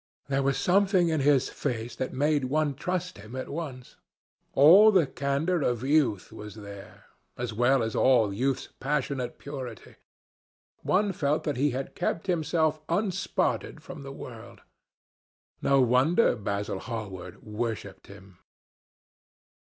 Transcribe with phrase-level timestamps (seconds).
[0.29, 3.97] There was something in his face that made one trust him at once.
[4.53, 7.03] All the candour of youth was there,
[7.37, 9.97] as well as all youth's passionate purity.
[10.77, 14.61] One felt that he had kept himself unspotted from the world.
[15.61, 18.39] No wonder Basil Hallward worshipped him.